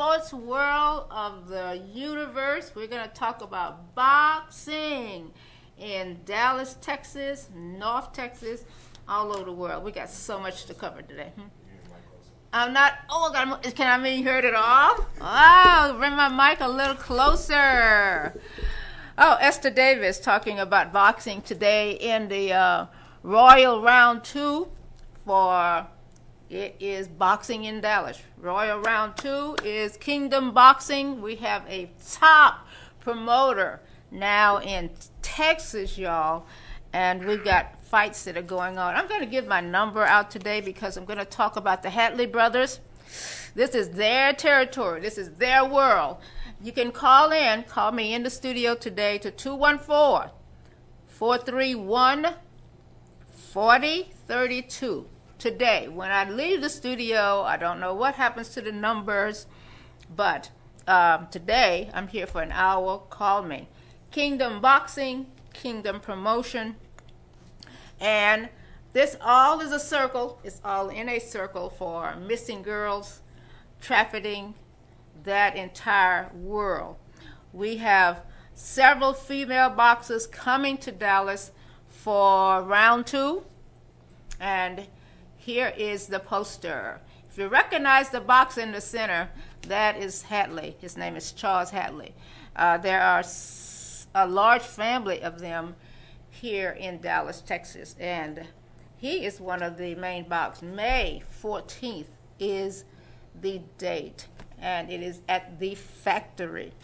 [0.00, 2.72] sports world of the universe.
[2.74, 5.30] We're going to talk about boxing
[5.76, 8.64] in Dallas, Texas, North Texas,
[9.06, 9.84] all over the world.
[9.84, 11.32] We got so much to cover today.
[11.36, 11.48] Hmm?
[12.50, 12.94] I'm not.
[13.10, 15.04] Oh, God, can I be heard at all?
[15.20, 18.40] Oh, bring my mic a little closer.
[19.18, 22.86] Oh, Ester Davis talking about boxing today in the uh,
[23.22, 24.68] Royal Round Two
[25.26, 25.86] for
[26.50, 28.20] it is boxing in Dallas.
[28.36, 31.22] Royal Round Two is Kingdom Boxing.
[31.22, 32.66] We have a top
[32.98, 34.90] promoter now in
[35.22, 36.44] Texas, y'all,
[36.92, 38.96] and we've got fights that are going on.
[38.96, 41.88] I'm going to give my number out today because I'm going to talk about the
[41.88, 42.80] Hatley brothers.
[43.54, 45.00] This is their territory.
[45.00, 46.16] This is their world.
[46.60, 50.32] You can call in, call me in the studio today to 214
[51.06, 52.34] 431
[53.52, 55.06] 4032
[55.40, 55.88] today.
[55.88, 59.46] When I leave the studio, I don't know what happens to the numbers,
[60.14, 60.50] but
[60.86, 62.98] um, today I'm here for an hour.
[63.10, 63.68] Call me.
[64.10, 66.76] Kingdom Boxing, Kingdom Promotion,
[67.98, 68.48] and
[68.92, 70.40] this all is a circle.
[70.44, 73.20] It's all in a circle for missing girls,
[73.80, 74.54] trafficking,
[75.24, 76.96] that entire world.
[77.52, 78.22] We have
[78.54, 81.52] several female boxers coming to Dallas
[81.88, 83.44] for round two,
[84.38, 84.86] and
[85.40, 87.00] here is the poster.
[87.30, 89.30] If you recognize the box in the center,
[89.62, 90.74] that is Hatley.
[90.78, 92.12] His name is Charles Hatley.
[92.54, 93.24] Uh, there are
[94.14, 95.76] a large family of them
[96.28, 98.48] here in Dallas, Texas, and
[98.98, 100.60] he is one of the main box.
[100.60, 102.84] May 14th is
[103.40, 104.26] the date,
[104.60, 106.74] and it is at the factory.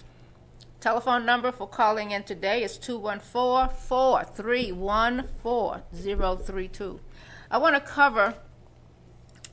[0.80, 7.00] Telephone number for calling in today is 214 431 4032.
[7.50, 8.34] I want to cover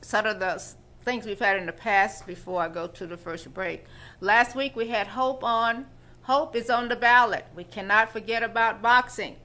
[0.04, 0.62] some of the
[1.02, 3.84] things we've had in the past before I go to the first break.
[4.20, 5.86] Last week we had Hope on.
[6.22, 7.46] Hope is on the ballot.
[7.54, 9.36] We cannot forget about boxing.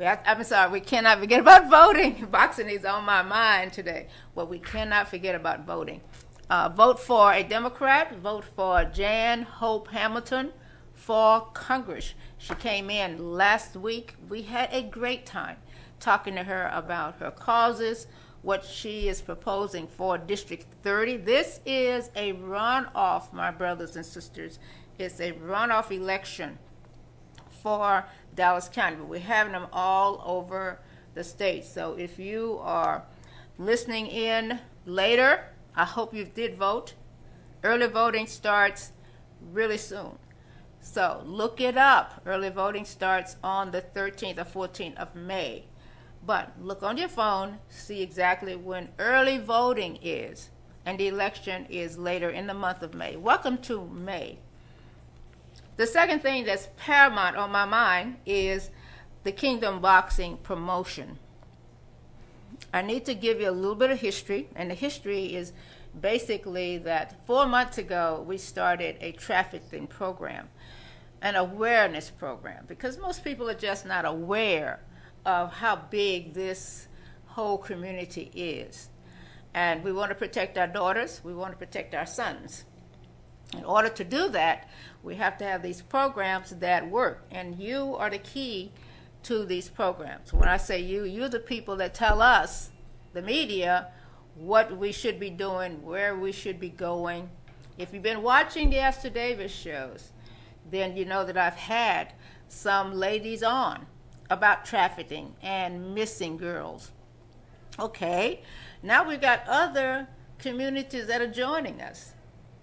[0.00, 2.26] I'm sorry, we cannot forget about voting.
[2.30, 4.06] Boxing is on my mind today.
[4.34, 6.00] Well, we cannot forget about voting.
[6.48, 8.16] Uh, vote for a Democrat.
[8.16, 10.52] Vote for Jan Hope Hamilton
[10.94, 12.14] for Congress.
[12.38, 14.14] She came in last week.
[14.28, 15.56] We had a great time
[16.00, 18.06] talking to her about her causes,
[18.42, 21.18] what she is proposing for District 30.
[21.18, 24.58] This is a runoff, my brothers and sisters.
[24.98, 26.58] It's a runoff election
[27.50, 30.80] for Dallas County, but we're having them all over
[31.14, 31.64] the state.
[31.64, 33.04] So if you are
[33.58, 36.94] listening in later, I hope you did vote.
[37.64, 38.92] Early voting starts
[39.52, 40.18] really soon.
[40.80, 42.22] So look it up.
[42.24, 45.64] Early voting starts on the 13th or 14th of May.
[46.24, 50.50] But look on your phone, see exactly when early voting is,
[50.84, 53.16] and the election is later in the month of May.
[53.16, 54.38] Welcome to May.
[55.76, 58.70] The second thing that's paramount on my mind is
[59.22, 61.18] the Kingdom Boxing promotion.
[62.72, 65.52] I need to give you a little bit of history, and the history is
[65.98, 70.48] basically that four months ago we started a trafficking program,
[71.22, 74.80] an awareness program, because most people are just not aware
[75.28, 76.88] of how big this
[77.26, 78.88] whole community is.
[79.52, 82.64] And we want to protect our daughters, we want to protect our sons.
[83.54, 84.70] In order to do that,
[85.02, 87.26] we have to have these programs that work.
[87.30, 88.72] And you are the key
[89.24, 90.32] to these programs.
[90.32, 92.70] When I say you, you're the people that tell us,
[93.12, 93.88] the media,
[94.34, 97.28] what we should be doing, where we should be going.
[97.76, 100.10] If you've been watching the Ester Davis shows,
[100.70, 102.14] then you know that I've had
[102.48, 103.86] some ladies on
[104.30, 106.90] about trafficking and missing girls.
[107.78, 108.42] Okay,
[108.82, 110.08] now we've got other
[110.38, 112.12] communities that are joining us.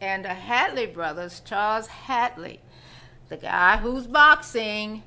[0.01, 2.59] And the Hatley brothers, Charles Hatley,
[3.29, 5.03] the guy who's boxing,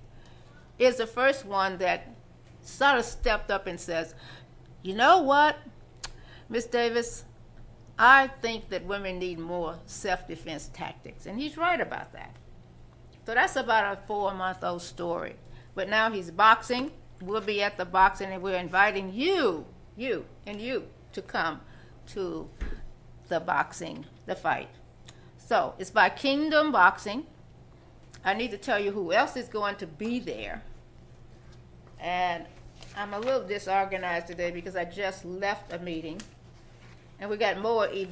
[0.79, 2.15] is the first one that
[2.63, 4.15] sort of stepped up and says,
[4.83, 5.57] You know what,
[6.49, 7.25] Miss Davis?
[7.99, 11.27] I think that women need more self defense tactics.
[11.27, 12.35] And he's right about that.
[13.27, 15.35] So that's about a four month old story.
[15.79, 16.91] But now he's boxing.
[17.23, 19.65] We'll be at the boxing, and we're inviting you,
[19.97, 21.61] you, and you to come
[22.09, 22.51] to
[23.29, 24.71] the boxing, the fight.
[25.37, 27.27] So it's by Kingdom Boxing.
[28.25, 30.65] I need to tell you who else is going to be there.
[32.01, 32.47] And
[32.97, 36.21] I'm a little disorganized today because I just left a meeting
[37.21, 38.11] and we got more e-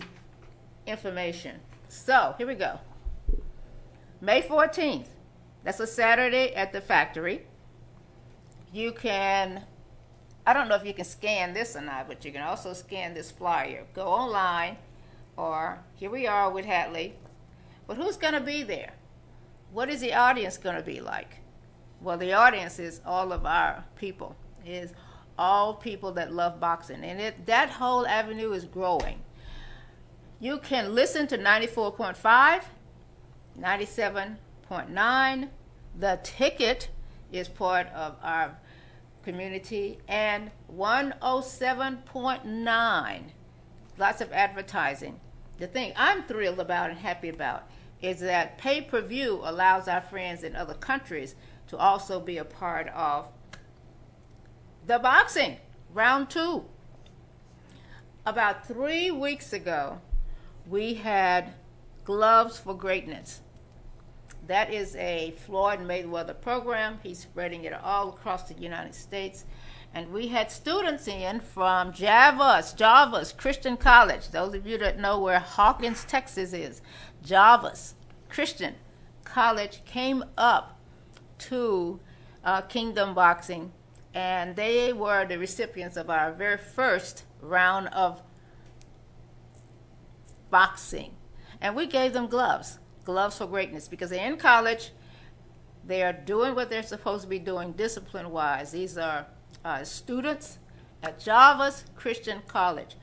[0.87, 1.59] information.
[1.89, 2.79] So here we go.
[4.21, 5.09] May 14th,
[5.65, 7.43] that's a Saturday at the factory
[8.73, 9.65] you can
[10.47, 13.15] I don't know if you can scan this or not, but you can also scan
[13.15, 13.85] this flyer.
[13.95, 14.77] Go online,
[15.37, 17.15] or here we are with Hatley.
[17.89, 18.93] But who's going to be there?
[19.73, 21.39] What is the audience going to be like?
[22.01, 24.93] Well, the audience is all of our people, is
[25.37, 27.03] all people that love boxing.
[27.03, 29.23] And it, that whole avenue is growing.
[30.39, 32.63] You can listen to 94.5,
[33.59, 35.49] 97.9.
[35.99, 36.91] The ticket
[37.33, 38.57] is part of our
[39.27, 43.23] community, and 107.9.
[43.99, 45.19] Lots of advertising.
[45.59, 47.69] The thing I'm thrilled about and happy about
[48.01, 51.35] is that pay per view allows our friends in other countries
[51.67, 53.27] to also be a part of
[54.87, 55.57] the boxing
[55.93, 56.67] round two.
[58.25, 60.01] About three weeks ago,
[60.69, 61.55] we had
[62.05, 63.41] Gloves for Greatness.
[64.47, 67.01] That is a Floyd Mayweather program.
[67.03, 69.45] He's spreading it all across the United States.
[69.93, 74.29] And we had students in from Jarvis, Jarvis Christian College.
[74.29, 76.81] Those of you that know where Hawkins, Texas is,
[77.25, 77.95] Jarvis
[78.29, 78.75] Christian
[79.25, 80.79] College came up
[81.39, 81.99] to
[82.45, 83.73] uh, Kingdom Boxing,
[84.15, 88.23] and they were the recipients of our very first round of
[90.51, 91.13] boxing.
[91.61, 94.91] And we gave them gloves, gloves for greatness, because they're in college.
[95.87, 98.73] They are doing what they're supposed to be doing discipline wise.
[98.73, 99.27] These are
[99.65, 100.59] uh, students
[101.03, 102.97] at Jarvis Christian College.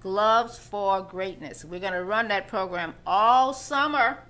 [0.00, 1.64] Gloves for Greatness.
[1.64, 4.20] We're going to run that program all summer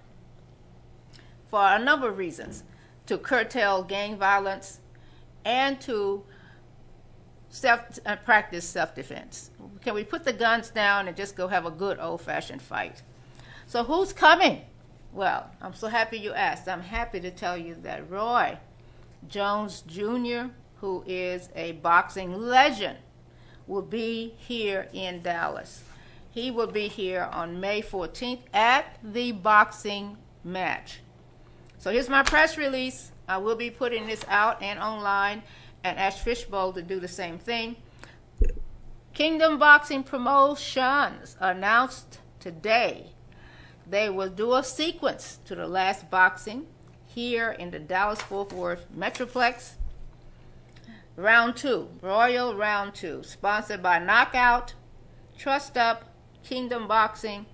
[1.49, 2.65] for a number of reasons
[3.07, 4.81] to curtail gang violence
[5.45, 6.25] and to
[7.51, 9.51] self uh, practice self defense.
[9.83, 13.03] Can we put the guns down and just go have a good old fashioned fight?
[13.67, 14.63] So, who's coming?
[15.13, 16.69] Well, I'm so happy you asked.
[16.69, 18.59] I'm happy to tell you that Roy
[19.29, 22.99] Jones Jr., who is a boxing legend,
[23.67, 25.83] will be here in Dallas.
[26.31, 31.01] He will be here on May 14th at the boxing match.
[31.79, 33.11] So here's my press release.
[33.27, 35.43] I will be putting this out and online
[35.83, 37.77] and ask Fishbowl to do the same thing.
[39.13, 43.13] Kingdom Boxing Promotions announced today
[43.91, 46.67] they will do a sequence to the last boxing
[47.07, 49.73] here in the Dallas Fort Worth Metroplex.
[51.17, 54.75] Round two, Royal Round Two, sponsored by Knockout,
[55.37, 56.05] Trust Up,
[56.45, 57.47] Kingdom Boxing,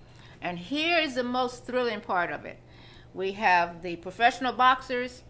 [0.43, 2.59] and here is the most thrilling part of it.
[3.15, 5.23] We have the professional boxers,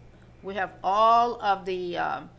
[0.43, 2.29] we have all of the, um,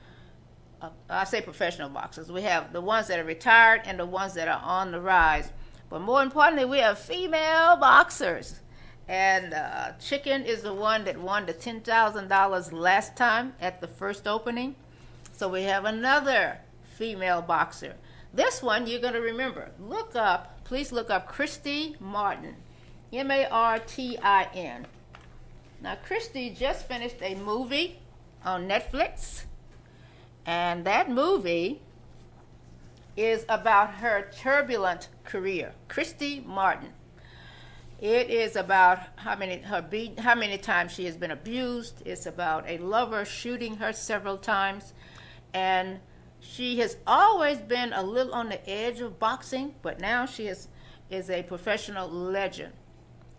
[0.82, 4.34] uh, I say professional boxers, we have the ones that are retired and the ones
[4.34, 5.50] that are on the rise.
[5.90, 8.61] But more importantly, we have female boxers.
[9.08, 14.29] And uh, Chicken is the one that won the $10,000 last time at the first
[14.29, 14.75] opening.
[15.32, 16.58] So we have another
[16.96, 17.94] female boxer.
[18.35, 19.70] This one you're going to remember.
[19.81, 22.56] Look up, please look up Christy Martin.
[23.12, 24.87] M A R T I N.
[25.81, 28.00] Now, Christy just finished a movie
[28.44, 29.44] on Netflix.
[30.44, 31.81] And that movie
[33.18, 35.72] is about her turbulent career.
[35.88, 36.92] Christy Martin.
[38.00, 42.00] It is about how many her beat, how many times she has been abused.
[42.06, 44.92] It's about a lover shooting her several times,
[45.52, 45.98] and
[46.38, 50.68] she has always been a little on the edge of boxing, but now she is
[51.10, 52.72] is a professional legend.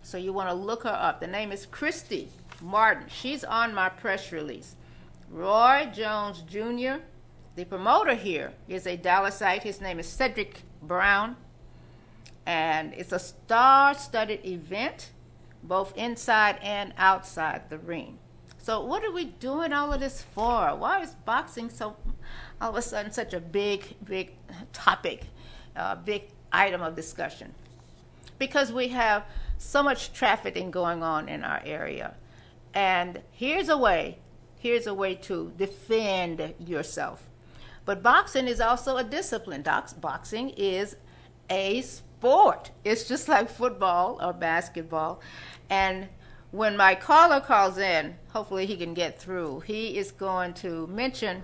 [0.01, 1.21] So you want to look her up.
[1.21, 2.27] The name is Christy
[2.61, 3.05] Martin.
[3.07, 4.75] She's on my press release.
[5.29, 7.01] Roy Jones Jr.
[7.59, 9.63] The promoter here is a Dallasite.
[9.63, 11.35] His name is Cedric Brown.
[12.45, 15.11] And it's a star studded event,
[15.61, 18.17] both inside and outside the ring.
[18.59, 20.73] So, what are we doing all of this for?
[20.73, 21.97] Why is boxing so
[22.61, 24.37] all of a sudden such a big, big
[24.71, 25.25] topic,
[25.75, 27.53] a uh, big item of discussion?
[28.37, 29.25] Because we have
[29.57, 32.15] so much trafficking going on in our area.
[32.73, 34.19] And here's a way,
[34.57, 37.28] here's a way to defend yourself.
[37.89, 39.63] But boxing is also a discipline.
[39.99, 40.95] Boxing is
[41.49, 42.69] a sport.
[42.83, 45.21] It's just like football or basketball.
[45.71, 46.07] And
[46.51, 51.43] when my caller calls in, hopefully he can get through, he is going to mention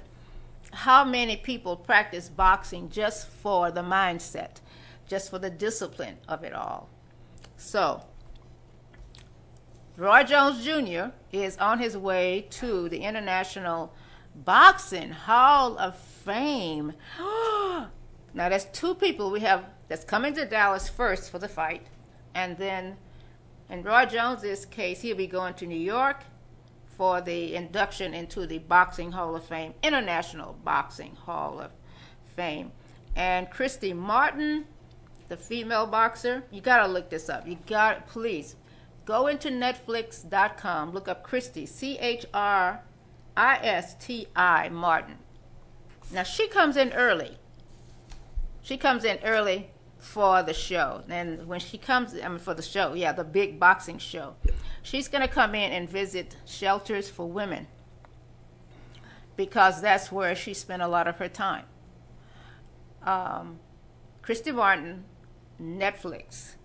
[0.72, 4.58] how many people practice boxing just for the mindset,
[5.08, 6.90] just for the discipline of it all.
[7.58, 8.04] So,
[9.98, 11.06] Roy Jones Jr.
[11.32, 13.92] is on his way to the International
[14.36, 16.94] Boxing Hall of Fame.
[17.20, 17.90] now,
[18.34, 21.88] that's two people we have that's coming to Dallas first for the fight,
[22.34, 22.98] and then
[23.70, 26.24] in Roy Jones's case, he'll be going to New York
[26.98, 31.72] for the induction into the Boxing Hall of Fame, International Boxing Hall of
[32.36, 32.72] Fame.
[33.16, 34.66] And Christy Martin,
[35.30, 37.48] the female boxer, you got to look this up.
[37.48, 38.56] You got please
[39.06, 42.84] go into Netflix.com, look up Christy, C H R
[43.38, 45.18] I S T I Martin.
[46.12, 47.38] Now she comes in early.
[48.62, 51.04] She comes in early for the show.
[51.10, 54.36] And when she comes, I mean, for the show, yeah, the big boxing show,
[54.82, 57.68] she's going to come in and visit shelters for women
[59.36, 61.66] because that's where she spent a lot of her time.
[63.04, 63.60] Um,
[64.22, 65.06] Christy Martin,
[65.62, 66.56] Netflix.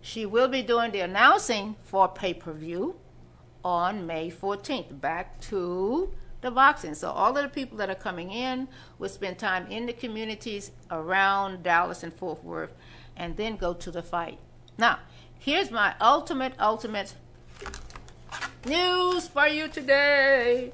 [0.00, 2.96] She will be doing the announcing for pay per view
[3.66, 5.00] on May 14th.
[5.00, 6.94] Back to the boxing.
[6.94, 10.70] So all of the people that are coming in will spend time in the communities
[10.88, 12.72] around Dallas and Fort Worth
[13.16, 14.38] and then go to the fight.
[14.78, 15.00] Now,
[15.40, 17.14] here's my ultimate, ultimate
[18.64, 20.72] news for you today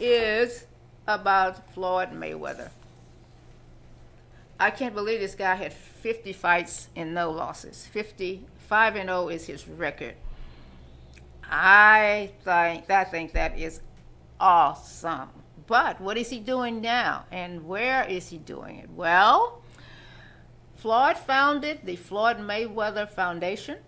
[0.00, 0.66] is
[1.06, 2.70] about Floyd Mayweather.
[4.58, 7.86] I can't believe this guy had 50 fights and no losses.
[7.86, 10.14] 55 and 0 is his record.
[11.54, 13.82] I think I think that is
[14.40, 15.28] awesome.
[15.66, 18.88] But what is he doing now and where is he doing it?
[18.90, 19.62] Well,
[20.76, 23.78] Floyd founded the Floyd Mayweather Foundation.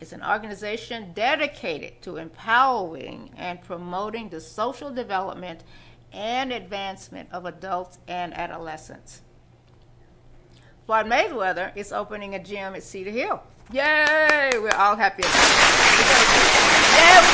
[0.00, 5.64] It's an organization dedicated to empowering and promoting the social development
[6.12, 9.22] and advancement of adults and adolescents.
[10.86, 13.42] Floyd Mayweather is opening a gym at Cedar Hill.
[13.72, 14.50] Yay!
[14.54, 15.34] We're all happy about.
[16.94, 17.18] Yeah,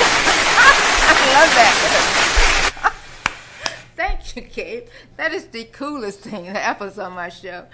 [0.59, 2.95] I love that.
[3.97, 4.89] Thank you, Kate.
[5.19, 7.67] That is the coolest thing that happens on my show.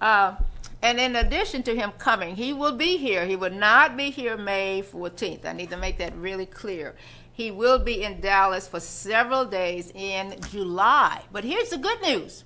[0.00, 0.36] Uh,
[0.80, 3.26] and in addition to him coming, he will be here.
[3.26, 5.44] He will not be here May 14th.
[5.44, 6.94] I need to make that really clear.
[7.30, 11.24] He will be in Dallas for several days in July.
[11.30, 12.44] But here's the good news.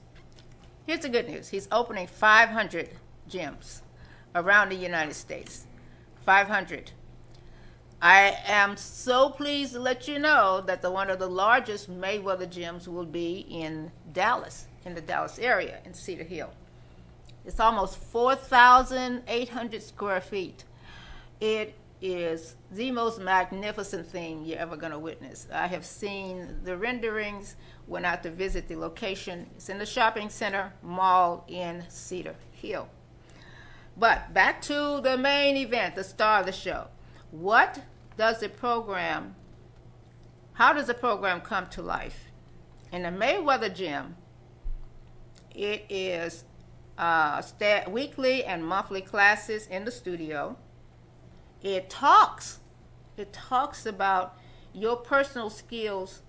[0.86, 1.50] Here's the good news.
[1.50, 2.88] He's opening 500
[3.30, 3.82] gyms
[4.34, 5.66] around the United States.
[6.24, 6.92] 500.
[8.00, 12.48] I am so pleased to let you know that the one of the largest Mayweather
[12.48, 16.50] gyms will be in Dallas, in the Dallas area, in Cedar Hill.
[17.44, 20.64] It's almost 4,800 square feet.
[21.40, 25.46] It is the most magnificent thing you're ever going to witness.
[25.52, 27.54] I have seen the renderings,
[27.86, 29.48] went out to visit the location.
[29.54, 32.88] It's in the shopping center mall in Cedar Hill.
[33.96, 36.88] But back to the main event, the star of the show.
[37.30, 37.82] What
[38.16, 39.36] does the program,
[40.54, 42.26] how does the program come to life?
[42.90, 44.16] In the Mayweather Gym,
[45.54, 46.44] it is
[46.98, 47.42] uh,
[47.88, 50.56] weekly and monthly classes in the studio
[51.62, 52.58] it talks.
[53.16, 54.36] It talks about
[54.72, 56.22] your personal skills.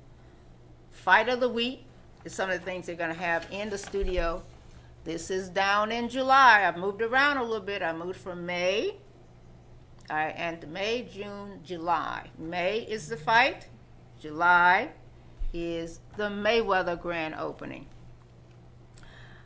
[0.92, 1.86] Fight of the week
[2.24, 4.44] is some of the things they're going to have in the studio.
[5.04, 6.66] This is down in July.
[6.66, 7.82] I've moved around a little bit.
[7.82, 8.98] I moved from May
[10.10, 12.30] I, and May, June, July.
[12.38, 13.68] May is the fight.
[14.20, 14.90] July
[15.54, 17.88] is the Mayweather grand opening.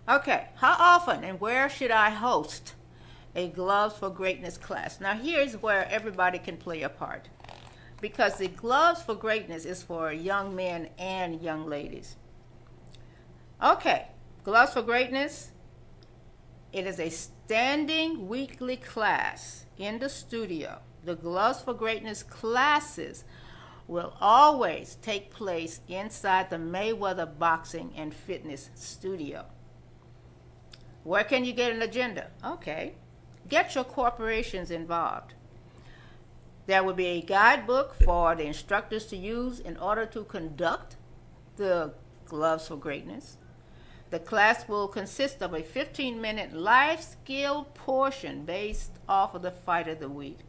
[0.08, 2.76] Okay, how often and where should I host
[3.38, 5.00] a Gloves for Greatness class.
[5.00, 7.30] Now, here's where everybody can play a part
[8.02, 12.16] because the Gloves for Greatness is for young men and young ladies.
[13.64, 14.08] Okay,
[14.48, 15.52] Gloves for Greatness.
[16.72, 20.80] It is a standing weekly class in the studio.
[21.04, 23.26] The Gloves for Greatness classes
[23.90, 29.44] will always take place inside the Mayweather Boxing and Fitness Studio.
[31.04, 32.28] Where can you get an agenda?
[32.42, 32.94] Okay,
[33.50, 35.34] get your corporations involved.
[36.68, 40.96] There will be a guidebook for the instructors to use in order to conduct
[41.58, 41.92] the
[42.24, 43.36] Gloves for Greatness.
[44.10, 49.52] The class will consist of a 15 minute life skill portion based off of the
[49.52, 50.40] fight of the week.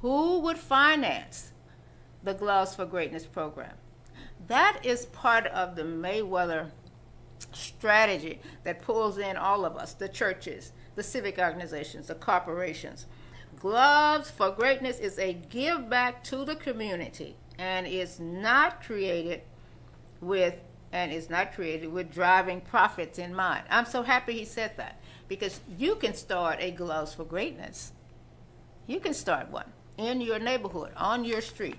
[0.00, 1.52] Who would finance
[2.22, 3.74] the Gloves for Greatness program?
[4.46, 6.70] That is part of the Mayweather
[7.52, 13.06] strategy that pulls in all of us, the churches, the civic organizations, the corporations.
[13.60, 19.42] Gloves for Greatness is a give back to the community and is not created
[20.20, 20.56] with
[20.92, 23.64] and is not created with driving profits in mind.
[23.70, 27.92] I'm so happy he said that because you can start a Gloves for Greatness.
[28.86, 31.78] You can start one in your neighborhood, on your street.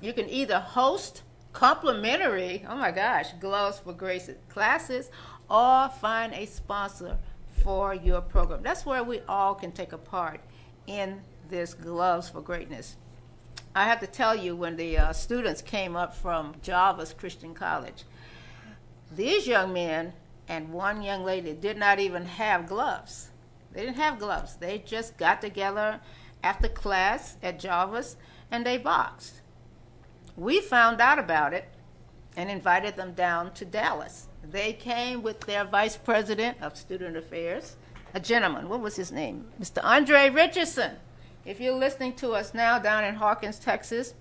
[0.00, 1.22] You can either host
[1.52, 5.10] complimentary, oh my gosh, Gloves for Grace classes
[5.48, 7.16] or find a sponsor
[7.62, 8.62] for your program.
[8.62, 10.40] That's where we all can take a part
[10.86, 12.96] in this Gloves for Greatness.
[13.74, 18.04] I have to tell you, when the uh, students came up from Jarvis Christian College,
[19.12, 20.12] these young men
[20.48, 23.30] and one young lady did not even have gloves.
[23.72, 24.56] They didn't have gloves.
[24.56, 26.00] They just got together
[26.42, 28.16] after class at Jarvis
[28.50, 29.40] and they boxed.
[30.36, 31.68] We found out about it
[32.36, 34.28] and invited them down to Dallas.
[34.42, 37.76] They came with their vice president of student affairs,
[38.12, 38.68] a gentleman.
[38.68, 39.46] What was his name?
[39.60, 39.82] Mr.
[39.82, 40.96] Andre Richardson.
[41.44, 44.14] If you're listening to us now down in Hawkins, Texas,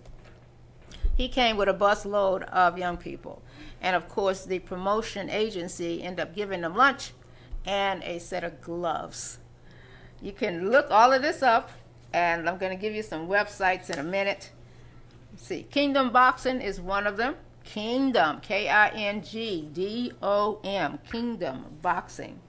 [1.15, 3.41] he came with a busload of young people.
[3.83, 7.11] And of course, the promotion agency end up giving them lunch
[7.65, 9.39] and a set of gloves.
[10.21, 11.69] You can look all of this up,
[12.13, 14.51] and I'm going to give you some websites in a minute.
[15.33, 17.35] Let's see, Kingdom Boxing is one of them.
[17.65, 22.39] Kingdom, K I N G D O M, Kingdom Boxing.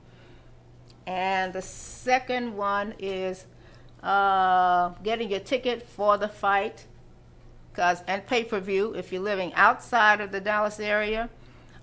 [1.06, 3.46] And the second one is
[4.02, 6.86] uh, getting your ticket for the fight
[7.74, 11.28] cause, and pay per view if you're living outside of the Dallas area.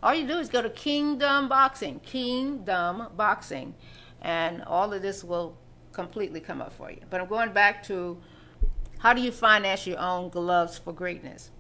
[0.04, 3.76] All you do is go to Kingdom Boxing, Kingdom Boxing,
[4.22, 5.58] and all of this will
[5.92, 7.02] completely come up for you.
[7.10, 8.18] But I'm going back to
[9.00, 11.52] how do you finance your own gloves for greatness?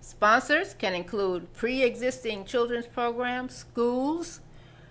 [0.00, 4.40] Sponsors can include pre existing children's programs, schools,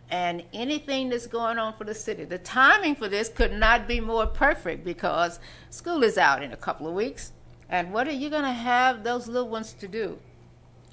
[0.10, 2.26] and anything that's going on for the city.
[2.26, 6.58] The timing for this could not be more perfect because school is out in a
[6.58, 7.32] couple of weeks.
[7.70, 10.20] And what are you going to have those little ones to do?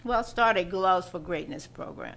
[0.04, 2.16] Well, start a Gloves for Greatness program.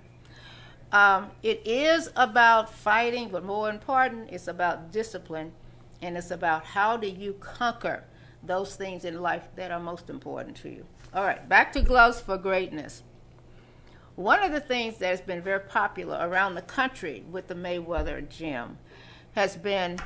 [0.92, 5.52] Um, it is about fighting, but more important, it's about discipline,
[6.02, 8.04] and it's about how do you conquer
[8.44, 10.86] those things in life that are most important to you.
[11.14, 13.04] All right, back to Gloves for Greatness.
[14.16, 18.28] One of the things that has been very popular around the country with the Mayweather
[18.30, 18.78] Gym
[19.34, 20.00] has been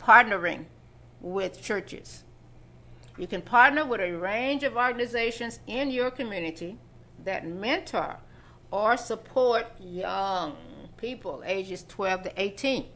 [0.00, 0.64] partnering
[1.20, 2.24] with churches.
[3.16, 6.78] You can partner with a range of organizations in your community
[7.24, 8.16] that mentor
[8.70, 10.56] or support young
[10.96, 12.86] people ages 12 to 18.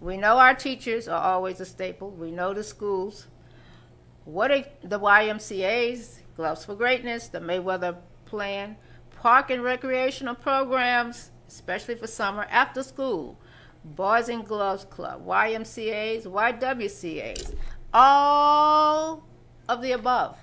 [0.00, 2.10] We know our teachers are always a staple.
[2.10, 3.28] We know the schools.
[4.24, 8.76] What are the YMCA's, Gloves for Greatness, the Mayweather plan,
[9.22, 13.38] park and recreational programs, especially for summer, after school,
[13.84, 17.54] Boys and Gloves Club, YMCAs, YWCAs,
[17.92, 19.24] all
[19.68, 20.36] of the above.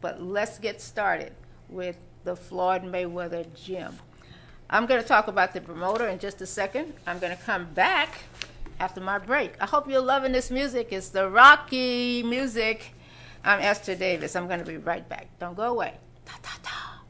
[0.00, 1.32] But let's get started
[1.68, 3.98] with the Floyd Mayweather Gym.
[4.68, 6.94] I'm going to talk about the promoter in just a second.
[7.06, 8.24] I'm going to come back
[8.80, 9.52] after my break.
[9.60, 10.88] I hope you're loving this music.
[10.90, 12.94] It's the Rocky music.
[13.44, 14.34] I'm Ester Davis.
[14.34, 15.26] I'm going to be right back.
[15.38, 15.94] Don't go away.
[16.24, 17.02] Ta ta ta.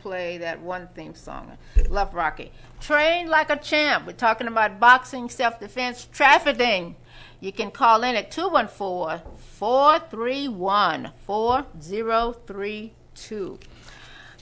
[0.00, 1.58] Play that one theme song,
[1.88, 2.50] Love Rocky.
[2.80, 4.06] Train like a champ.
[4.06, 6.96] We're talking about boxing, self defense, trafficking.
[7.40, 13.58] You can call in at 214 431 4032.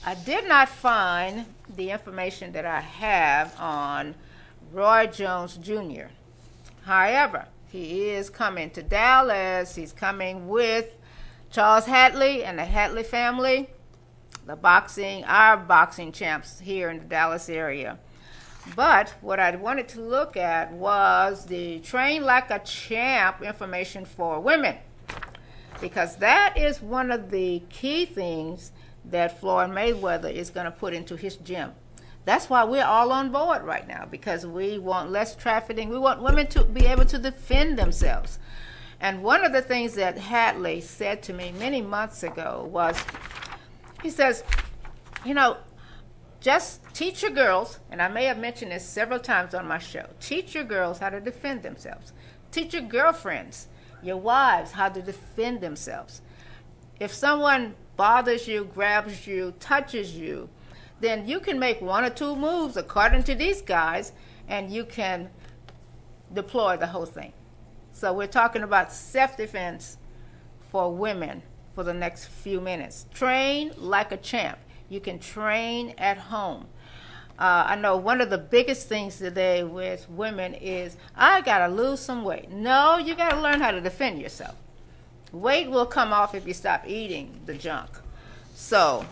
[0.05, 4.15] I did not find the information that I have on
[4.71, 6.05] Roy Jones Jr.
[6.83, 9.75] However, he is coming to Dallas.
[9.75, 10.93] He's coming with
[11.51, 13.69] Charles Hatley and the Hatley family,
[14.47, 17.99] the boxing, our boxing champs here in the Dallas area.
[18.75, 24.39] But what I wanted to look at was the Train Like a Champ information for
[24.39, 24.77] women.
[25.79, 28.71] Because that is one of the key things
[29.05, 31.73] that Floyd Mayweather is going to put into his gym.
[32.25, 35.89] That's why we're all on board right now because we want less trafficking.
[35.89, 38.39] We want women to be able to defend themselves.
[38.99, 42.97] And one of the things that Hatley said to me many months ago was
[44.01, 44.43] he says,
[45.25, 45.57] you know,
[46.39, 50.07] just teach your girls, and I may have mentioned this several times on my show,
[50.19, 52.13] teach your girls how to defend themselves.
[52.51, 53.67] Teach your girlfriends,
[54.01, 56.21] your wives, how to defend themselves.
[56.99, 60.49] If someone bothers you, grabs you, touches you,
[60.99, 64.13] then you can make one or two moves according to these guys,
[64.47, 65.29] and you can
[66.33, 67.33] deploy the whole thing.
[67.91, 69.97] So we're talking about self-defense
[70.71, 71.41] for women
[71.77, 73.05] for the next few minutes.
[73.13, 74.57] Train like a champ.
[74.89, 76.65] You can train at home.
[77.37, 81.99] Uh, I know one of the biggest things today with women is I gotta lose
[81.99, 82.49] some weight.
[82.49, 84.55] No, you gotta learn how to defend yourself.
[85.31, 87.91] Weight will come off if you stop eating the junk.
[88.55, 89.05] So,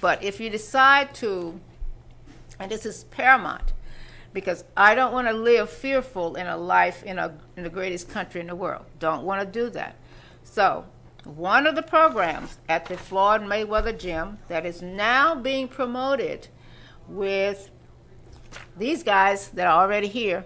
[0.00, 1.58] but if you decide to,
[2.60, 3.72] and this is paramount,
[4.32, 8.08] because I don't want to live fearful in a life in, a, in the greatest
[8.08, 8.84] country in the world.
[9.00, 9.96] Don't want to do that.
[10.44, 10.84] So,
[11.24, 16.48] one of the programs at the Floyd Mayweather Gym that is now being promoted
[17.08, 17.70] with
[18.76, 20.44] these guys that are already here,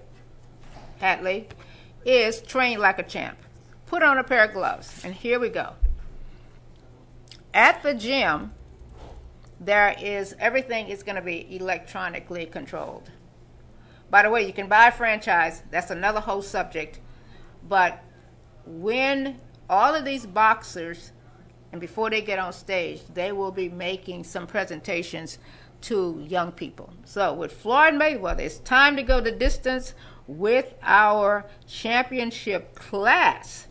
[1.01, 1.47] Hatley,
[2.05, 3.39] is Train Like a Champ.
[3.87, 5.75] Put on a pair of gloves, and here we go.
[7.55, 8.53] At the gym,
[9.59, 13.11] there is everything is going to be electronically controlled.
[14.11, 15.63] By the way, you can buy a franchise.
[15.71, 17.01] That's another whole subject.
[17.67, 18.03] But
[18.67, 21.13] when all of these boxers,
[21.73, 25.39] and before they get on stage, they will be making some presentations
[25.83, 26.93] to young people.
[27.05, 29.95] So with Floyd Mayweather, it's time to go the distance
[30.27, 33.69] with our championship class.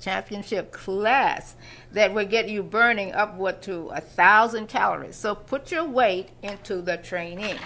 [0.00, 1.56] Championship class
[1.92, 5.16] that will get you burning upward to a thousand calories.
[5.16, 7.56] So put your weight into the training.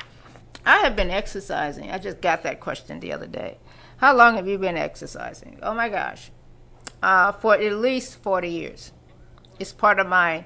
[0.65, 1.91] I have been exercising.
[1.91, 3.59] I just got that question the other day.
[3.99, 5.59] How long have you been exercising?
[5.63, 6.31] Oh my gosh.
[7.03, 8.93] Uh, for at least 40 years.
[9.59, 10.45] It's part of my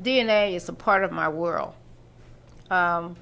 [0.00, 1.74] DNA, it's a part of my world.
[2.70, 3.16] Um,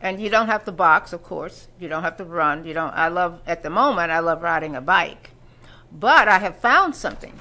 [0.00, 1.68] and you don't have to box, of course.
[1.78, 2.64] You don't have to run.
[2.64, 2.92] You don't.
[2.94, 4.10] I love at the moment.
[4.10, 5.30] I love riding a bike,
[5.90, 7.32] but I have found something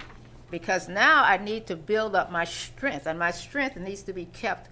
[0.50, 4.26] because now I need to build up my strength, and my strength needs to be
[4.26, 4.70] kept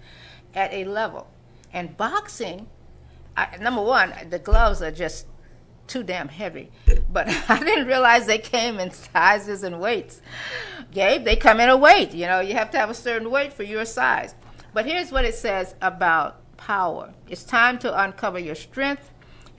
[0.54, 1.28] at a level.
[1.72, 2.68] And boxing
[3.36, 5.26] I, number one, the gloves are just
[5.86, 6.70] too damn heavy.
[7.10, 10.20] But I didn't realize they came in sizes and weights.
[10.92, 12.12] Gabe, they come in a weight.
[12.12, 14.34] You know, you have to have a certain weight for your size.
[14.72, 19.10] But here's what it says about power it's time to uncover your strength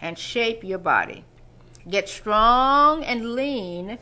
[0.01, 1.23] and shape your body.
[1.89, 3.97] Get strong and lean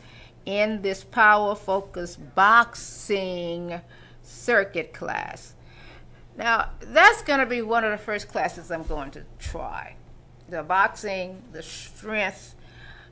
[0.45, 3.79] in this power focused boxing
[4.21, 5.53] circuit class.
[6.37, 9.95] Now, that's going to be one of the first classes I'm going to try.
[10.49, 12.55] The boxing, the strength,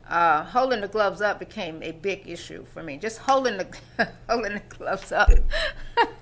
[0.08, 2.98] uh, holding the gloves up became a big issue for me.
[2.98, 3.78] Just holding the
[4.30, 5.30] holding the gloves up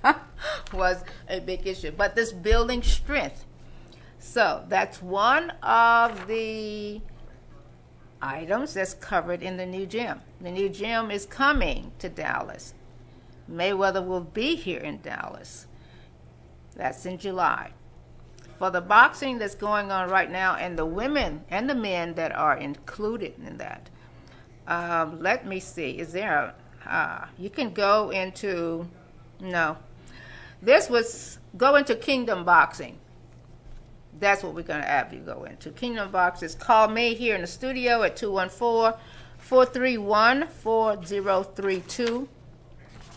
[0.74, 1.92] was a big issue.
[1.92, 3.46] But this building strength.
[4.20, 7.02] So that's one of the
[8.22, 10.22] items that's covered in the new gym.
[10.42, 12.74] The new gym is coming to Dallas.
[13.50, 15.68] Mayweather will be here in Dallas.
[16.76, 17.72] That's in July.
[18.60, 22.36] For the boxing that's going on right now, and the women and the men that
[22.36, 23.90] are included in that,
[24.68, 25.92] um, let me see.
[25.98, 26.54] Is there
[26.86, 28.86] a, uh, you can go into,
[29.40, 29.78] no.
[30.62, 32.98] This was, go into Kingdom Boxing.
[34.20, 35.72] That's what we're going to have you go into.
[35.72, 36.54] Kingdom Boxes.
[36.54, 39.00] Call me here in the studio at 214
[39.38, 42.28] 431 4032.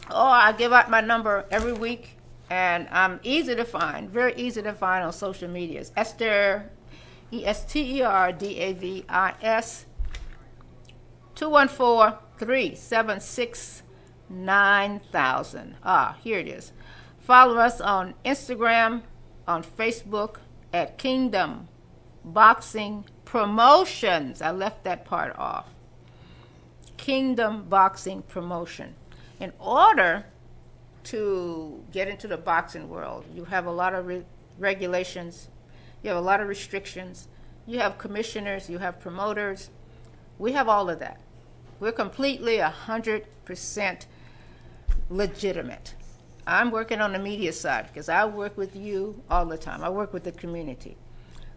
[0.08, 2.16] Or I give out my number every week
[2.52, 5.90] and I'm easy to find, very easy to find on social medias.
[5.96, 6.70] Ester,
[7.32, 9.86] E S T E R D A V I S,
[11.34, 13.84] 214 376
[14.28, 15.76] 9000.
[15.82, 16.72] Ah, here it is.
[17.20, 19.00] Follow us on Instagram
[19.48, 20.36] on Facebook
[20.74, 21.68] at Kingdom
[22.22, 24.42] Boxing Promotions.
[24.42, 25.70] I left that part off.
[26.98, 28.94] Kingdom Boxing Promotion.
[29.40, 30.26] In order
[31.04, 34.24] to get into the boxing world, you have a lot of re-
[34.58, 35.48] regulations,
[36.02, 37.28] you have a lot of restrictions,
[37.66, 39.70] you have commissioners, you have promoters.
[40.38, 41.20] We have all of that.
[41.78, 44.06] We're completely 100%
[45.08, 45.94] legitimate.
[46.46, 49.84] I'm working on the media side because I work with you all the time.
[49.84, 50.96] I work with the community.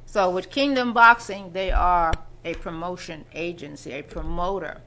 [0.05, 4.81] So with Kingdom Boxing, they are a promotion agency, a promoter.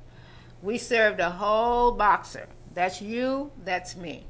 [0.63, 2.49] We serve the whole boxer.
[2.75, 4.27] That's you, that's me.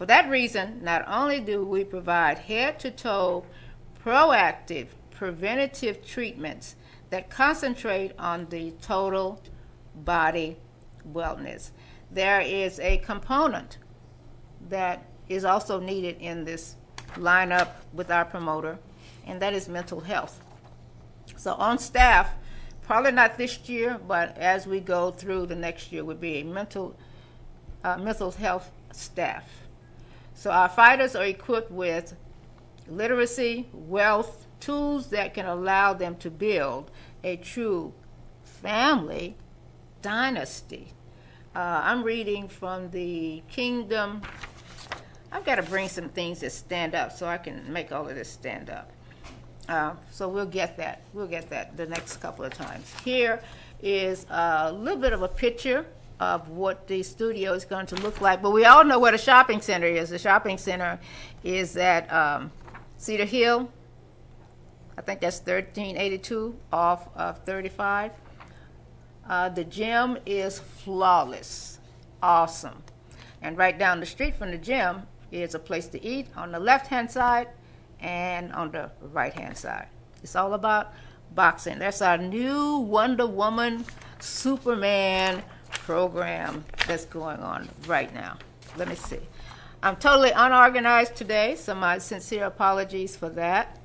[0.00, 3.44] For that reason, not only do we provide head to toe
[4.02, 6.74] proactive preventative treatments
[7.10, 9.42] that concentrate on the total
[9.94, 10.56] body
[11.12, 11.72] wellness,
[12.10, 13.76] there is a component
[14.70, 16.76] that is also needed in this
[17.16, 18.78] lineup with our promoter,
[19.26, 20.40] and that is mental health.
[21.36, 22.32] So on staff,
[22.80, 26.44] probably not this year, but as we go through the next year, would be a
[26.44, 26.96] mental
[27.84, 29.59] uh, mental health staff.
[30.40, 32.16] So our fighters are equipped with
[32.88, 36.90] literacy, wealth, tools that can allow them to build
[37.22, 37.92] a true
[38.42, 39.36] family
[40.00, 40.94] dynasty.
[41.54, 44.22] Uh, I'm reading from the Kingdom
[45.30, 48.14] I've got to bring some things that stand up so I can make all of
[48.14, 48.90] this stand up.
[49.68, 51.02] Uh, so we'll get that.
[51.12, 52.90] We'll get that the next couple of times.
[53.04, 53.42] Here
[53.82, 55.84] is a little bit of a picture
[56.20, 58.42] of what the studio is going to look like.
[58.42, 60.10] But we all know what a shopping center is.
[60.10, 61.00] The shopping center
[61.42, 62.52] is at um,
[62.98, 63.70] Cedar Hill.
[64.98, 68.12] I think that's 1382 off of 35.
[69.26, 71.78] Uh, the gym is flawless,
[72.22, 72.82] awesome.
[73.40, 76.60] And right down the street from the gym is a place to eat on the
[76.60, 77.48] left hand side
[78.00, 79.86] and on the right hand side.
[80.22, 80.92] It's all about
[81.34, 81.78] boxing.
[81.78, 83.86] That's our new Wonder Woman
[84.18, 85.42] Superman
[85.90, 88.38] program that's going on right now.
[88.76, 89.18] Let me see.
[89.82, 93.76] I'm totally unorganized today, so my sincere apologies for that.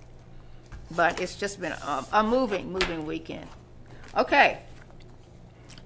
[0.95, 3.47] But it's just been a, a moving, moving weekend.
[4.15, 4.59] Okay.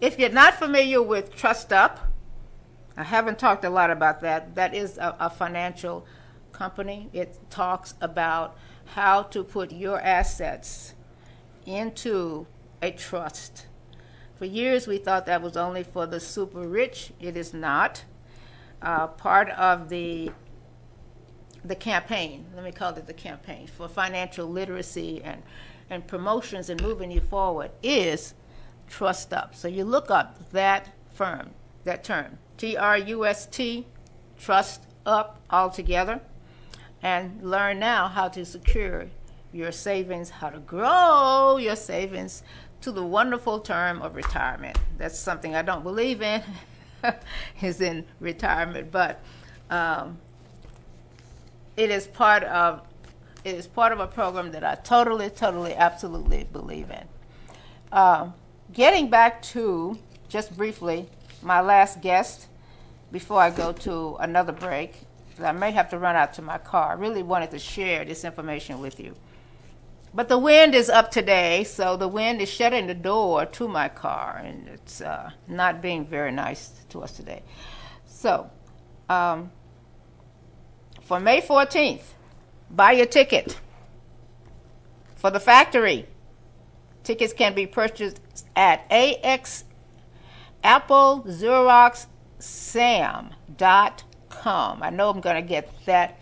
[0.02, 2.02] If you're not familiar with Trust Up,
[2.98, 4.56] I haven't talked a lot about that.
[4.56, 6.06] That is a, a financial
[6.52, 7.10] company.
[7.14, 10.96] It talks about how to put your assets
[11.66, 12.46] into
[12.82, 13.68] a trust.
[14.40, 17.12] For years, we thought that was only for the super rich.
[17.20, 18.06] It is not.
[18.82, 20.32] Uh, part of the
[21.66, 25.44] the campaign, let me call it the campaign for financial literacy and
[25.90, 28.34] and promotions and moving you forward is
[28.88, 29.54] Trust Up.
[29.56, 31.50] So you look up that firm,
[31.84, 33.88] that term, T R U S T,
[34.38, 36.22] Trust Up altogether,
[37.02, 39.08] and learn now how to secure
[39.52, 42.42] your savings, how to grow your savings
[42.82, 44.78] to the wonderful term of retirement.
[44.98, 46.42] That's something I don't believe in,
[47.62, 49.22] is in retirement, but
[49.70, 50.18] um,
[51.76, 52.82] it is part of
[53.46, 57.08] it is part of a program that I totally, totally, absolutely believe in.
[57.92, 58.34] Um,
[58.74, 61.08] getting back to just briefly
[61.42, 62.48] my last guest,
[63.12, 64.94] before I go to another break,
[65.42, 66.92] I may have to run out to my car.
[66.92, 69.16] I really wanted to share this information with you.
[70.14, 73.90] But the wind is up today, so the wind is shutting the door to my
[73.90, 77.44] car, and it's uh, not being very nice to us today.
[78.08, 78.50] So,
[79.08, 79.52] um,
[81.02, 82.02] for May 14th,
[82.72, 83.60] buy your ticket
[85.16, 86.08] for the factory.
[87.04, 88.20] Tickets can be purchased
[88.56, 89.64] at AX
[90.64, 92.08] Apple Xerox.
[94.82, 96.20] I know I'm going to get that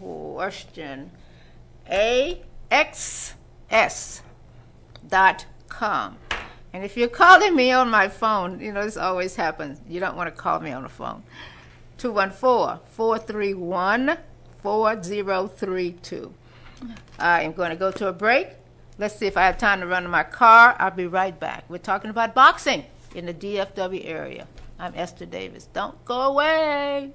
[0.00, 1.10] question.
[2.72, 4.16] AXS.com.
[6.72, 9.78] And if you're calling me on my phone, you know, this always happens.
[9.86, 11.22] You don't want to call me on the phone.
[11.98, 14.16] 214 431
[14.62, 16.34] 4032.
[17.18, 18.48] I am going to go to a break.
[18.98, 20.74] Let's see if I have time to run to my car.
[20.78, 21.64] I'll be right back.
[21.68, 24.46] We're talking about boxing in the DFW area.
[24.78, 25.68] I'm Ester Davis.
[25.74, 27.12] Don't go away.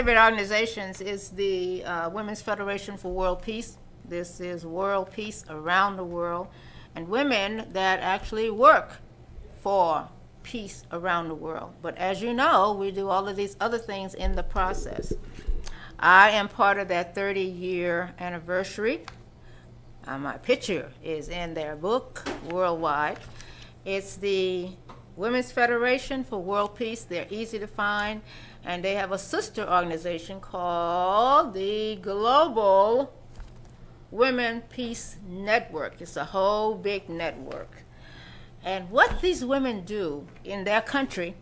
[0.00, 3.76] Favorite organizations is the uh, Women's Federation for World Peace.
[4.08, 6.48] This is world peace around the world,
[6.94, 8.92] and women that actually work
[9.60, 10.08] for
[10.42, 11.74] peace around the world.
[11.82, 15.12] But as you know, we do all of these other things in the process.
[15.98, 19.02] I am part of that 30 year anniversary.
[20.06, 23.18] Uh, my picture is in their book worldwide.
[23.84, 24.70] It's the
[25.14, 27.02] Women's Federation for World Peace.
[27.02, 28.22] They're easy to find,
[28.64, 33.12] and they have a sister organization called the Global
[34.10, 36.00] Women Peace Network.
[36.00, 37.84] It's a whole big network.
[38.64, 41.34] And what these women do in their country,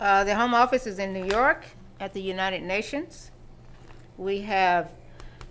[0.00, 1.64] uh, their home office is in New York
[2.00, 3.30] at the United Nations.
[4.16, 4.90] We have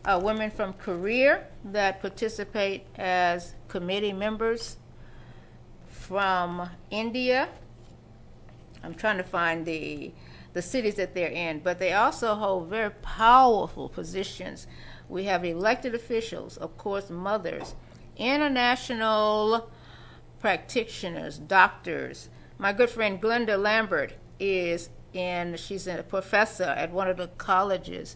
[0.03, 4.77] uh, women from Korea that participate as committee members
[5.87, 7.49] from India.
[8.85, 10.13] I'm trying to find the
[10.53, 14.67] the cities that they're in, but they also hold very powerful positions.
[15.09, 17.75] We have elected officials, of course, mothers,
[18.15, 19.69] international
[20.39, 22.29] practitioners, doctors.
[22.57, 28.15] My good friend Glenda Lambert is in, she's a professor at one of the colleges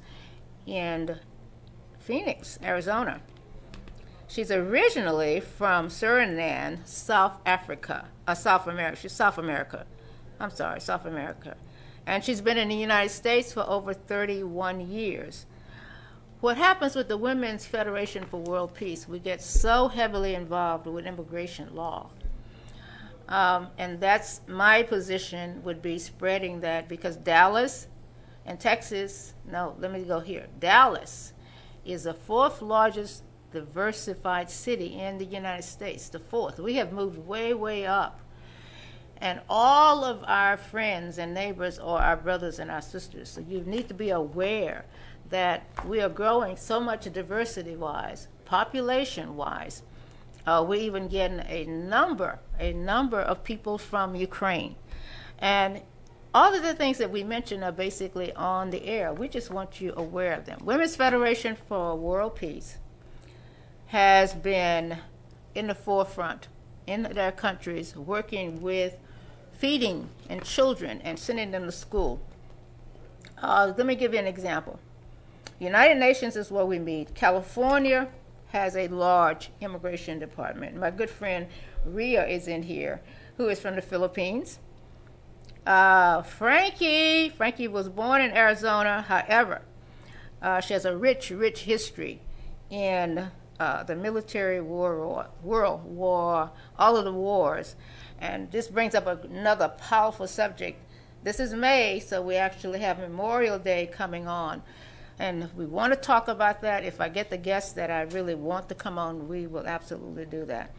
[0.65, 1.19] in
[1.99, 3.19] Phoenix, Arizona.
[4.29, 8.95] She's originally from Suriname, South Africa, uh, South America.
[9.01, 9.85] She's South America.
[10.39, 11.55] I'm sorry, South America.
[12.05, 15.45] And she's been in the United States for over 31 years.
[16.41, 21.05] What happens with the Women's Federation for World Peace, we get so heavily involved with
[21.05, 22.09] immigration law
[23.29, 27.87] um, and that's my position would be spreading that because Dallas
[28.43, 30.47] and Texas, no, let me go here.
[30.59, 31.33] Dallas
[31.85, 33.23] is the fourth largest
[33.53, 36.59] diversified city in the United States, the fourth.
[36.59, 38.19] We have moved way, way up.
[39.21, 43.29] And all of our friends and neighbors or our brothers and our sisters.
[43.29, 44.85] So you need to be aware
[45.29, 49.83] that we are growing so much diversity wise, population wise,
[50.45, 54.75] uh, we're even getting a number, a number of people from Ukraine.
[55.37, 55.81] And
[56.33, 59.13] all of the things that we mentioned are basically on the air.
[59.13, 60.59] We just want you aware of them.
[60.63, 62.77] Women's Federation for World Peace
[63.87, 64.97] has been
[65.53, 66.47] in the forefront
[66.87, 68.97] in their countries working with
[69.59, 72.21] feeding and children and sending them to school.
[73.41, 74.79] Uh, let me give you an example.
[75.59, 77.13] United Nations is where we meet.
[77.13, 78.07] California
[78.47, 80.77] has a large immigration department.
[80.77, 81.47] My good friend
[81.85, 83.01] Ria is in here,
[83.35, 84.59] who is from the Philippines.
[85.67, 89.01] Uh, Frankie, Frankie was born in Arizona.
[89.01, 89.61] However,
[90.41, 92.21] uh, she has a rich, rich history
[92.69, 93.29] in
[93.59, 97.75] uh, the military war, world war, all of the wars.
[98.19, 100.81] And this brings up another powerful subject.
[101.23, 104.61] This is May, so we actually have Memorial Day coming on.
[105.17, 108.35] And we want to talk about that, if I get the guests that I really
[108.35, 110.71] want to come on, we will absolutely do that.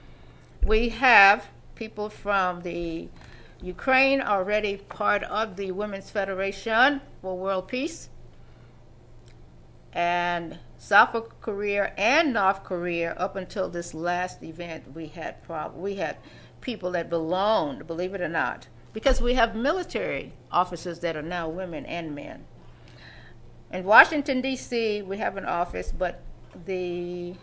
[0.64, 3.08] We have people from the
[3.62, 8.08] Ukraine already part of the Women's Federation for World Peace.
[9.92, 15.96] And South Korea and North Korea, up until this last event, we had prob- we
[15.96, 16.16] had
[16.62, 21.50] people that belonged, believe it or not, because we have military officers that are now
[21.50, 22.46] women and men.
[23.70, 26.22] In Washington, D.C., we have an office, but
[26.64, 27.34] the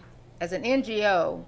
[0.41, 1.45] as an NGO,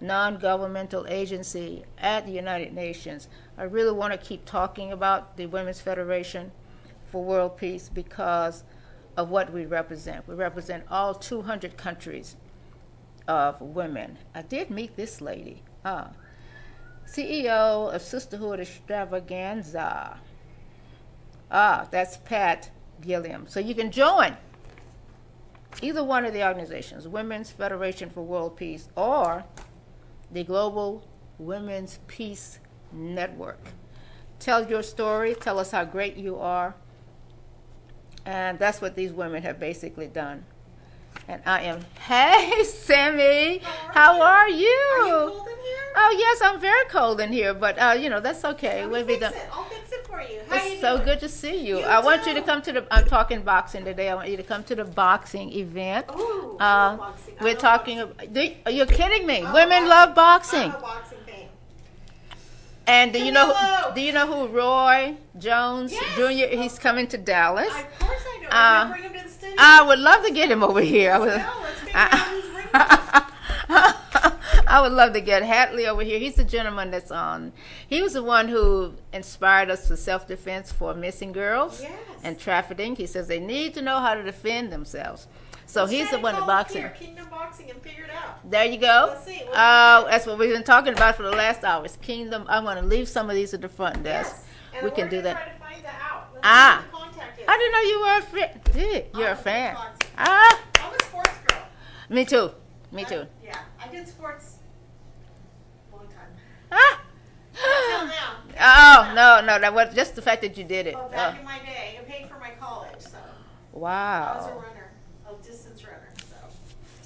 [0.00, 3.28] non governmental agency at the United Nations,
[3.58, 6.52] I really want to keep talking about the Women's Federation
[7.04, 8.64] for World Peace because
[9.16, 10.28] of what we represent.
[10.28, 12.36] We represent all 200 countries
[13.26, 14.18] of women.
[14.34, 16.08] I did meet this lady, uh,
[17.06, 20.18] CEO of Sisterhood Extravaganza.
[21.50, 23.46] Ah, that's Pat Gilliam.
[23.48, 24.36] So you can join
[25.82, 29.44] either one of the organizations, Women's Federation for World Peace or
[30.30, 31.06] the Global
[31.38, 32.58] Women's Peace
[32.92, 33.60] Network.
[34.38, 36.74] Tell your story, tell us how great you are.
[38.26, 40.44] And that's what these women have basically done.
[41.28, 43.58] And I am, hey, Sammy,
[43.92, 44.66] how are you?
[44.66, 45.92] Are you cold in here?
[45.98, 48.82] Oh, yes, I'm very cold in here, but, uh, you know, that's okay.
[48.82, 49.32] Let We'll me be done.
[49.32, 49.48] it.
[49.52, 50.40] I'll fix it for you.
[50.48, 51.04] How It's you so doing?
[51.08, 51.78] good to see you.
[51.78, 52.86] You I want you to come to the.
[52.90, 54.08] I'm talking boxing today.
[54.10, 56.06] I want you to come to the boxing event.
[56.10, 57.34] Ooh, I Uh, boxing.
[57.40, 57.98] I we're talking.
[58.06, 58.28] boxing.
[58.28, 59.40] About, are you kidding me?
[59.40, 60.70] A Women love boxing.
[60.70, 61.48] I'm a boxing fan.
[62.86, 63.52] And do you know?
[63.52, 63.94] Canelo.
[63.94, 66.14] Do you know who Roy Jones Yes.
[66.16, 66.56] Jr.
[66.56, 67.68] He's coming to Dallas.
[67.72, 68.48] I- Of course I know.
[68.48, 69.56] Uh, bring him to the studio.
[69.58, 71.12] I would love to get him over here.
[71.12, 71.28] I would.
[71.28, 71.50] Let's go.
[71.62, 72.68] Let's figure out who's ringing.
[72.74, 73.22] I
[74.68, 76.18] I would love to get Hatley over here.
[76.18, 77.52] He's the gentleman that's on.
[77.88, 81.92] He was the one who inspired us for self defense for missing girls Yes.
[82.22, 82.96] and trafficking.
[82.96, 85.28] He says they need to know how to defend themselves.
[85.66, 86.82] So Let's he's the one that boxing.
[86.82, 88.48] Here, Kingdom Boxing and figure it out.
[88.48, 89.06] There you go.
[89.10, 90.10] Let's see, what do we Oh, do?
[90.10, 91.98] that's what we've been talking about for the last hours.
[92.00, 92.44] Kingdom.
[92.48, 94.44] I'm going to leave some of these at the front desk.
[94.72, 94.84] Yes.
[94.84, 95.32] We can do that.
[95.36, 96.28] Try to find that out.
[96.44, 96.82] Ah.
[96.84, 97.40] see who the contact.
[97.48, 98.22] I didn't know you were a
[99.02, 99.08] fan.
[99.18, 99.76] You're a fan?
[100.18, 101.62] Ah, I'm a sports girl.
[102.10, 102.50] me too.
[102.92, 103.26] Me I- too.
[103.44, 104.56] yeah, I did sports
[105.92, 106.30] a long time.
[106.70, 107.00] Ah.
[107.54, 108.32] Till now.
[108.58, 110.94] Oh no, no, that was just the fact that you did it.
[110.94, 113.78] Well, back Oh, in my day, I paid for my college, so I was a
[113.78, 114.62] wow.
[114.66, 114.90] runner,
[115.28, 116.08] a distance runner.
[116.16, 116.36] So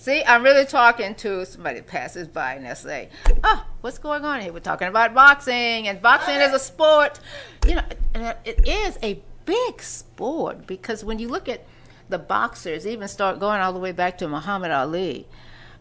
[0.01, 3.11] See, I'm really talking to somebody passes by and they say,
[3.44, 4.51] "Oh, what's going on here?
[4.51, 7.20] We're talking about boxing, and boxing is a sport.
[7.68, 11.66] You know, it is a big sport because when you look at
[12.09, 15.28] the boxers, even start going all the way back to Muhammad Ali,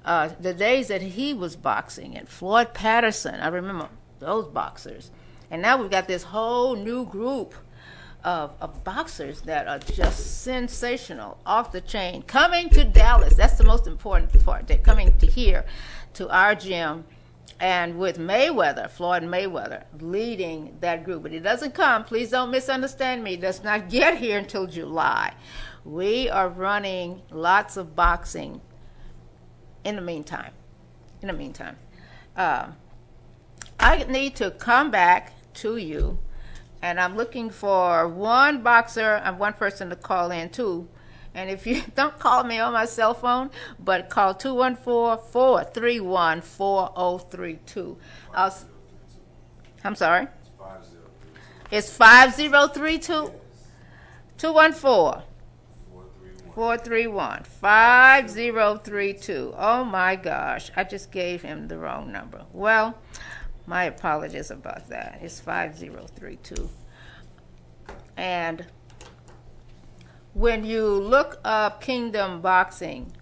[0.03, 3.88] uh, the days that he was boxing, and Floyd Patterson, I remember
[4.20, 5.11] those boxers,
[5.49, 7.55] and now we've got this whole new group
[8.24, 13.36] of, of boxers that are just sensational, off the chain, coming to Dallas.
[13.36, 14.67] That's the most important part.
[14.67, 15.65] They're coming to here,
[16.13, 17.05] to our gym,
[17.59, 21.24] and with Mayweather, Floyd Mayweather, leading that group.
[21.24, 22.03] But he doesn't come.
[22.03, 23.36] Please don't misunderstand me.
[23.36, 25.34] Does not get here until July.
[25.86, 28.61] We are running lots of boxing
[29.84, 30.51] in the meantime.
[31.22, 31.78] In the meantime.
[32.36, 32.76] Um,
[33.80, 36.20] I need to come back to you,
[36.82, 40.88] and I'm looking for one boxer and one person to call in too.
[41.34, 47.97] And if you don't call me on my cell phone, but call 214 431 4032.
[49.84, 50.27] I'm sorry?
[51.71, 53.32] It's 5032?
[54.38, 55.23] 214
[56.55, 59.53] 431 5032.
[59.55, 62.45] Oh my gosh, I just gave him the wrong number.
[62.51, 62.97] Well,
[63.70, 65.20] my apologies about that.
[65.22, 66.67] It's 5032.
[68.17, 68.65] And
[70.34, 73.13] when you look up Kingdom Boxing,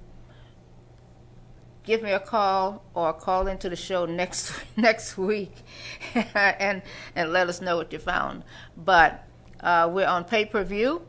[1.83, 5.53] give me a call or call into the show next next week
[6.33, 6.81] and
[7.13, 8.43] and let us know what you found.
[8.77, 9.27] But
[9.59, 11.01] uh, we're on pay per view,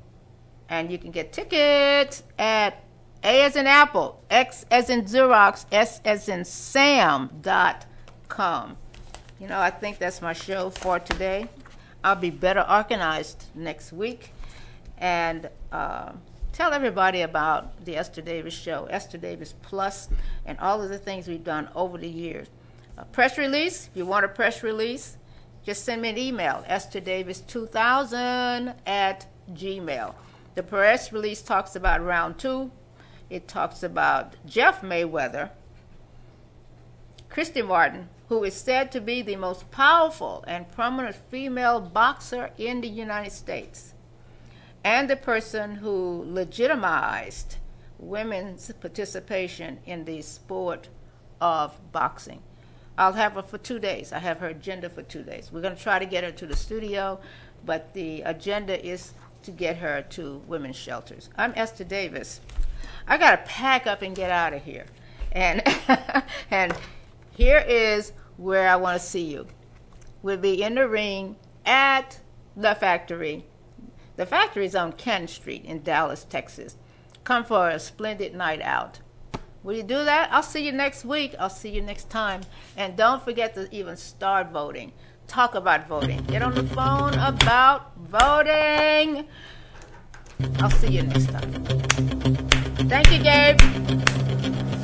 [0.69, 2.83] and you can get tickets at
[3.23, 7.87] A as in Apple, X as in Xerox, S as in Sam dot
[8.27, 8.77] com.
[9.39, 11.49] You know, I think that's my show for today.
[12.03, 14.33] I'll be better organized next week,
[14.99, 15.49] and.
[15.73, 16.13] Uh,
[16.59, 20.09] tell everybody about the Ester Davis Show, Ester Davis Plus,
[20.45, 22.49] and all of the things we've done over the years.
[22.97, 25.19] A press release, if you want a press release,
[25.65, 30.15] just send me an email, estherdavis2000 at gmail.
[30.57, 32.73] The press release talks about round two.
[33.31, 35.51] It talks about Jeff Mayweather,
[37.29, 42.81] Christy Martin, who is said to be the most powerful and prominent female boxer in
[42.81, 43.95] the United States
[44.85, 47.57] and the person who legitimized
[47.99, 50.89] women's participation in the sport
[51.41, 52.41] of boxing.
[52.97, 54.13] I'll have her for two days.
[54.13, 55.51] I have her agenda for two days.
[55.53, 57.21] We're going to try to get her to the studio,
[57.65, 59.13] but the agenda is
[59.45, 61.31] to get her to women's shelters.
[61.37, 62.41] I'm Ester Davis.
[63.07, 64.87] I got to pack up and get out of here.
[65.33, 65.63] And,
[66.51, 66.75] and
[67.31, 69.47] here is where I want to see you.
[70.23, 71.37] We'll be in the ring
[71.67, 72.21] at
[72.57, 73.45] the factory
[74.19, 76.77] the factory is on Ken Street in Dallas, Texas.
[77.23, 78.99] Come for a splendid night out.
[79.63, 80.29] Will you do that?
[80.33, 81.37] I'll see you next week.
[81.39, 82.41] I'll see you next time.
[82.77, 84.93] And don't forget to even start voting.
[85.29, 86.25] Talk about voting.
[86.25, 89.29] Get on the phone about voting.
[90.59, 91.53] I'll see you next time.
[92.89, 94.75] Thank you, Gabe.